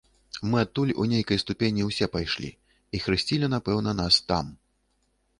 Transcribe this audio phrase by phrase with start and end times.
[0.51, 2.49] Мы адтуль у нейкай ступені ўсе пайшлі
[2.99, 4.45] і хрысцілі, напэўна, нас там.